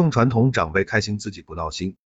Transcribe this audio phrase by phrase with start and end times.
[0.00, 1.98] 送传统长辈开心，自己不闹心。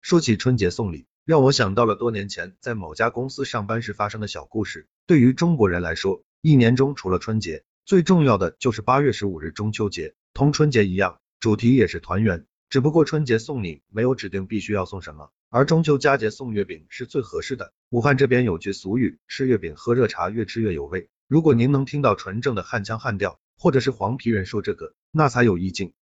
[0.00, 4.86] 说起春节送礼，让我想到了多年前在某家公司上班时发生的小故事。
[5.08, 10.14] 对于中国人来说，一年中除了春节，最重要的就是八月十五日中秋节。
[10.34, 12.46] 同春节一样，主题也是团圆。
[12.70, 17.72] 只不过春节送礼没有指定必须要送什么，而中秋佳节送月饼是最合适的。
[17.90, 21.08] 武汉这边有句俗语，吃月饼喝热茶，越吃越有味。
[21.26, 25.92] 如果您能听到纯正的汉腔汉调，或者是黄皮人说这个，那才有意境。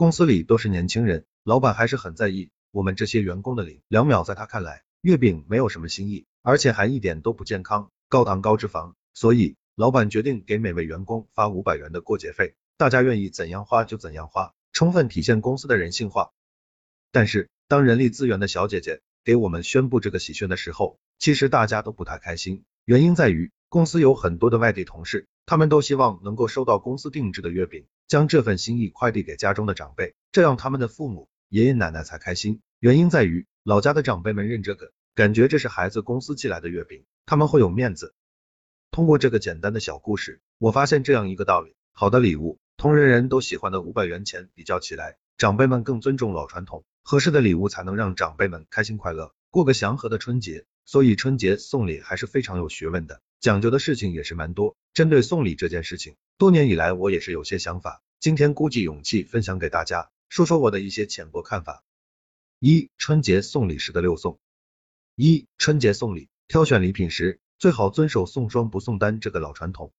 [0.00, 3.82] 公司里都是年轻人，老板还是很在意我们这些员工的礼。
[3.86, 16.30] 两秒在他看来，月饼没有什么新意，而且还一点都不健康，高糖高脂肪，所以老板决定给每位员工发五百元的过节费，大家愿意怎样花就怎样花，充分体现公司的人性化。
[17.12, 23.52] 但是当人力资源的小姐姐给我们宣布这个喜讯的时候，其实大家都不太开心，原因在于。
[23.68, 32.60] 公司有很多的外地同事，他们都希望能够收到公司定制的月饼，将这份心意快递给家中的长辈，这样他们的父母、爷爷奶奶才开心。
[32.78, 38.14] 原因在于老家的长辈们认这个，感觉这是孩子公司寄来的月饼，他们会有面子。
[38.90, 50.64] 通过这个简单的小故事，我发现这样一个道理：好的礼物，同人人都喜欢的五百元钱比较起来，长辈们更尊重老传统，合适的礼物才能让长辈们开心快乐，过个祥和的春节。
[50.86, 53.20] 所以春节送礼还是非常有学问的。
[53.40, 61.82] 讲究的事情也是蛮多，针对送礼这件事情，多年以来我也是有些想法，今天鼓起勇气分享给大家，说说我的一些浅薄看法。
[62.58, 64.38] 一、春节送礼时的六送。
[65.14, 69.94] 一、春节送礼，挑选礼品时最好遵守送双不送单这个老传统，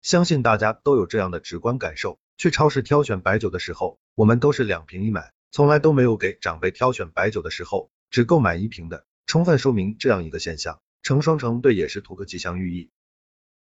[0.00, 2.20] 相信大家都有这样的直观感受。
[2.36, 10.80] 去超市挑选白酒的时候，我们都是两瓶一买，从来都没有给长辈挑选白酒的时候只购买一瓶的，充分说明这样一个现象。
[11.02, 12.90] 成双成对也是图个吉祥寓意。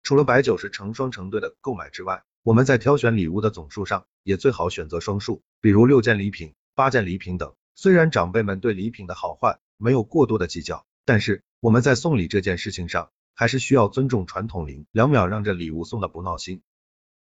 [0.03, 7.55] 除了白酒是成双成对的购买之外，我们在挑选礼物的总数上也最好选择双数，比如六件礼品、八件礼品等。
[7.75, 16.63] 虽然长辈们对礼品的好坏没有过多的计较，但是我们在送礼这件事情上还是需要尊重传统，零两秒让这礼物送的不闹心。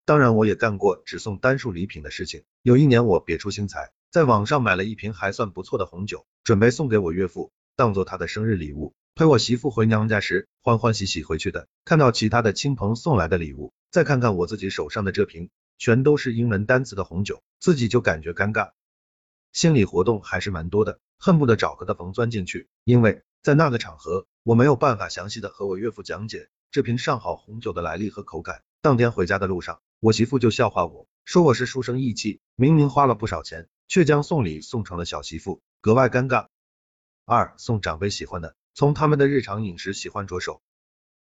[0.06, 2.44] 当然，我也干过只送单数礼品的事情。
[2.62, 8.94] 有一年我别出心裁，在网上买了一瓶还算不错的红酒，准备送给我岳父，当做他的生日礼物。
[9.18, 18.74] 陪我媳妇回娘家时，欢欢喜喜回去的，看到其他的亲朋送来的礼物，再看看我自己手上的这瓶，全都是英文单词的红酒，自己就感觉尴尬，
[19.54, 22.68] 心理活动还是蛮多的，恨不得找个的缝钻进去。
[22.84, 28.62] 因为在那个场合，我没有办法详细的和我岳父讲解这瓶上好红酒的来历和口感。
[28.84, 36.50] 当天回家的路上，我媳妇就笑话我说我是书生意气，明明花了不少钱，却将送礼送成了小媳妇，格外尴尬。
[37.26, 38.56] 二送长辈喜欢的。
[38.78, 40.62] 从他们的日常饮食喜欢着手，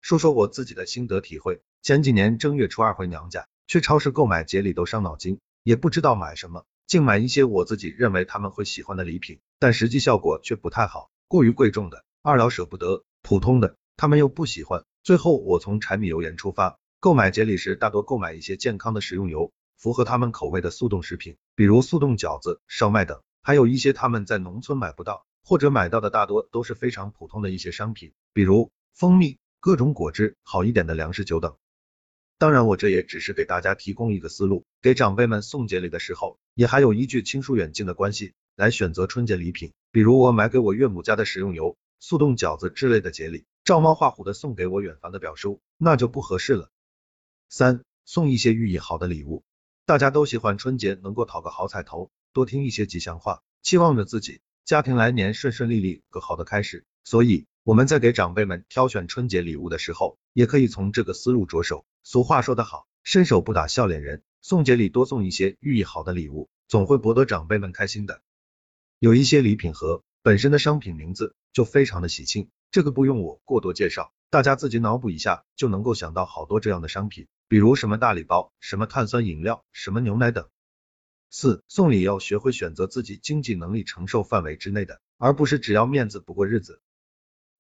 [0.02, 1.62] 说说我自己的心得体会。
[1.80, 14.84] 前几年正月初二回娘家，去超市购买节礼都伤脑筋，也不知道买什么，竟买一些我自己认为他们会喜欢的礼品，但实际效果却不太好，过于贵重的，二老舍不得，普通的，他们又不喜欢。
[15.02, 25.24] 最后我从柴米油盐出发，购买节礼时大多购买一些健康的食用油，符合他们口味的速冻食品，比如速冻饺子、烧麦等，还有一些他们在农村买不到。
[25.50, 31.56] 或者买到的大多都是非常普通的一些商品，比如蜂蜜、各种果汁、好一点的粮食酒等。
[32.38, 39.72] 当然，我这也只是给大家提供一个思路，给长辈们送节礼的时候，也还有依据亲疏远近的关系来选择春节礼品。
[39.90, 46.70] 比如我买给我岳母家的食用油、速冻饺子之类的节礼，照猫画虎的送给我远房的表叔，那就不合适了。
[47.48, 49.42] 三、送一些寓意好的礼物，
[49.84, 54.40] 大家都喜欢春节能够讨个好彩头，多听一些吉祥话，期望着自己。
[54.70, 56.84] 家庭来年顺顺利利，个好的开始。
[57.02, 61.84] 所以我们在给长辈们挑选春节礼物的时候，也可以从这个思路着手。
[62.04, 64.22] 俗话说得好，伸手不打笑脸人。
[64.42, 68.22] 送节礼多送一些寓意好的礼物，总会博得长辈们开心的。
[69.00, 80.48] 有一些礼品盒本身的商品名字就非常的喜庆，这个不用我过多介绍，大家自己脑补一下就能够想到好多这样的商品，比如什么大礼包、什么碳酸饮料、什么牛奶等。
[81.30, 86.80] 四送礼要学会选择自己经济能力承受范围之内的，而不是只要面子不过日子。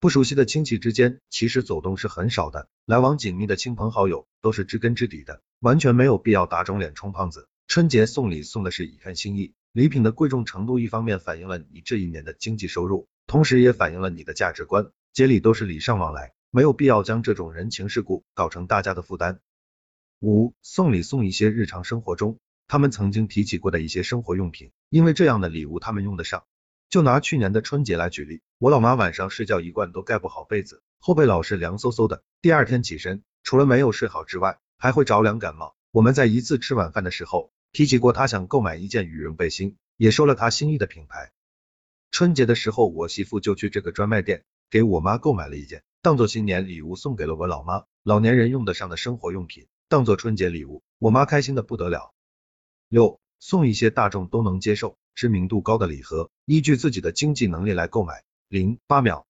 [0.00, 7.48] 不熟悉的亲戚之间，其实走动是很少的，来往紧密的亲朋好友都是知根知底的，完全没有必要打肿脸充胖子。
[7.68, 14.90] 春节送礼送的是一份心意，礼品的贵重程度一方面反映了你这一年的经济收入，同时也反映了你的价值观。
[15.12, 19.38] 节礼都是礼尚往来，没有必要将这种人情世故搞成大家的负担。
[20.18, 22.38] 五送礼送一些日常生活中。
[22.70, 26.44] 他们曾经提起过的一些生活用品，因为这样的礼物他们用得上。
[26.88, 35.74] 就拿去年的春节来举例，我老妈晚上睡觉一贯都盖不好被子，后背老是凉飕飕的，第二天起身除了没有睡好之外，还会着凉感冒。
[35.90, 41.32] 我们在一次吃晚饭的时候，提起过他想购买一件羽绒背心，也说了他心仪的品牌。
[42.12, 47.82] 春节的时候，我媳妇就去这个专卖店给我妈购买了一件，当做新年礼物送给了我老妈。
[48.04, 52.14] 老年人用得上的生活用品，当做春节礼物，我妈开心的不得了。
[52.90, 58.24] 六，送一些大众都能接受、知名度高的礼盒，依据自己的经济能力来购买。
[58.48, 59.26] 零八秒，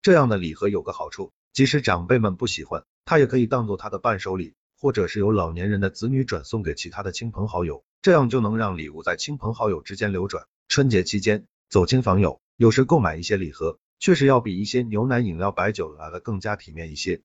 [0.00, 10.46] 这样的礼盒有个好处，即使长辈们不喜欢，它也可以当做他的伴手礼，或者是由老年人的子女转送给其他的亲朋好友，这样就能让礼物在亲朋好友之间流转。
[10.66, 11.46] 春节期间。
[11.68, 17.20] 走亲访友，有时购买一些礼盒，确实要比一些牛奶、饮料、白酒来的更加体面一些。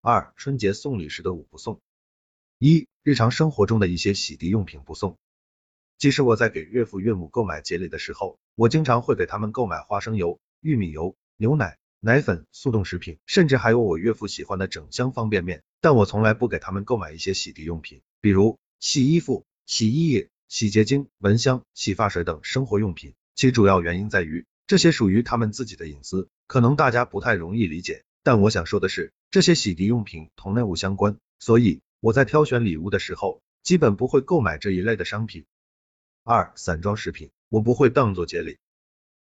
[0.00, 1.82] 二、春节送礼时的五不送：
[2.60, 5.16] 一、日常生活中的一些洗涤用品不送。
[5.96, 23.14] 即使我在给岳父岳母购买节礼的时候，我经常会给他们购买花生油、玉米油、牛奶、奶粉、速冻食品，甚至还有我岳父喜欢的整箱方便面，但我从来不给他们购买一些洗涤用品，比如洗衣服、洗衣液、洗洁精、蚊香、洗发水等生活用品。
[23.36, 28.02] 其主要原因在于，这些属于他们自己的隐私，可能大家不太容易理解。
[28.24, 35.46] 但我想说的是，这些洗涤用品同内务相关，所以我在挑选礼物的时候，基本不会购买这一类的商品。
[36.22, 38.58] 二、散装食品，我不会当做节礼，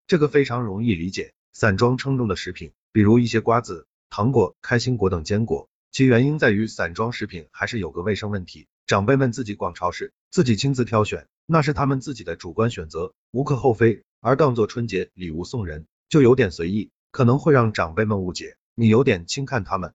[0.08, 1.34] 这个非常容易理解。
[1.54, 11.28] 散装称重的食品，比如一些瓜子、糖果、开心果等坚果，其原因在于散装食品还是有个卫生问题，长辈们自己逛超市，自己亲自挑选。
[11.46, 14.02] 那是他们自己的主观选择，无可厚非。
[14.22, 19.94] 而当做春节礼物送人，就有点随意，可能会让长辈们误解你有点轻看他们。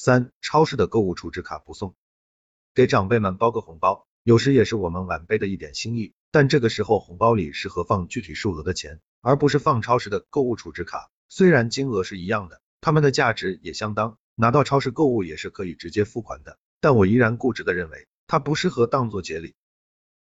[0.00, 1.96] 三、超市的购物储值卡不送，
[2.72, 6.12] 给长辈们包个红包，有时也是我们晚辈的一点心意。
[6.30, 11.10] 但这个时候红包里适合放具体数额的钱，而不是放超市的购物储值卡。
[11.28, 16.58] 虽然金额是一样的，它们的价值也相当，拿到超市购物也是可以直接付款的。
[16.80, 19.56] 但我依然固执的认为，它不适合当做节礼。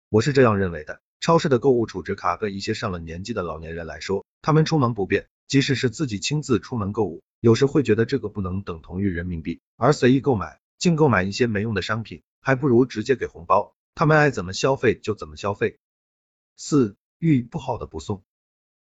[0.08, 15.78] 我是这样认为的，超市的购物储值卡对一些上了年纪的老年人来说，他们出门不便，即使是自己亲自出门购物，有时会觉得这个不能等同于人民币，而随意购买，净购买一些没用的商品，还不如直接给红包，他们爱怎么消费就怎么消费。
[16.56, 18.24] 四，寓意不好的不送，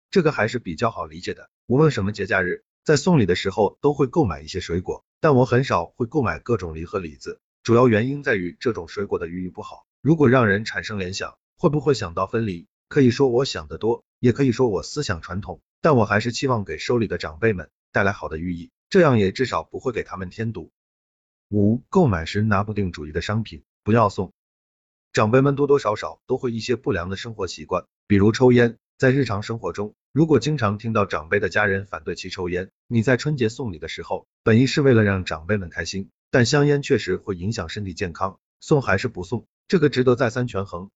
[0.10, 1.50] 这个还是比较好理解的。
[1.66, 9.86] 无论什么节假日，在送礼的时候都会购买一些水果，但我很少会购买各种梨和李子，主要原因在于这种水果的寓意不好。
[10.02, 12.68] 如果让人产生联想，会不会想到分离？
[12.90, 20.72] 可以说我想得多，也可以说我思想传统，但我还是期望给收礼的长辈们带来好的寓意，这样也至少不会给他们添堵。
[21.50, 24.32] 五、购买时拿不定主意的商品不要送。
[25.14, 28.78] 长辈们多多少少都会一些不良的生活习惯，比如抽烟。
[28.98, 39.48] 在日常生活中，如果经常听到长辈的家人反对其抽烟，你在春节送礼的时候，本意是为了让长辈们开心，但香烟确实会影响身体健康，送还是不送？
[39.68, 40.92] 这个值得再三权衡。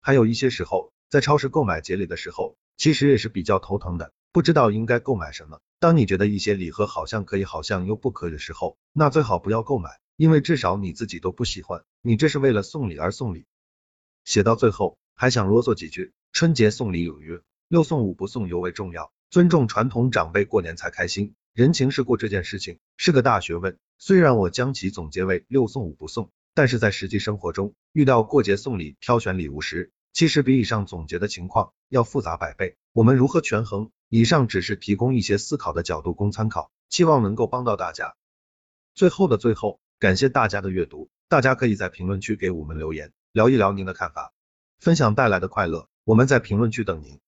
[0.00, 5.60] 还有一些时候，在超市购买节礼的时候，其实也是比较头疼的，不知道应该购买什么。
[5.78, 13.46] 当你觉得一些礼盒好像可以，好像又不可以的时候，那最好不要购买，因为至少你自己都不喜欢，你这是为了送礼而送礼。
[14.26, 21.34] 写到最后，还想啰嗦几句：春节送礼有约，六送五不送尤为重要，尊重传统长辈，过年才开心。
[21.54, 26.30] 人情世故这件事情是个大学问，虽然我将其总结为六送五不送。
[26.52, 32.78] 但是在实际生活中，遇到过节送礼、挑选礼物时，其实比以上总结的情况要复杂百倍。
[32.94, 33.90] 我们如何权衡？
[34.08, 38.16] 以上只是提供一些思考的角度供参考，希望能够帮到大家。
[38.94, 44.32] 最后的最后，感谢大家的阅读，大家可以在评论区给我们留言，聊一聊您的看法，
[44.78, 45.86] 分享带来的快乐。
[46.04, 47.20] 我们在评论区等您。